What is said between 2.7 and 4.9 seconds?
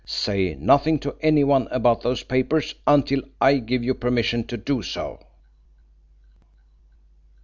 until I give you permission to do